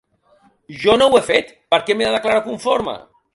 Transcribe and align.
Jo 0.83 0.95
no 1.01 1.09
ho 1.09 1.19
he 1.19 1.21
fet, 1.27 1.51
per 1.75 1.81
què 1.91 1.97
m’he 1.99 2.09
de 2.09 2.15
declarar 2.17 2.43
conforme? 2.49 2.97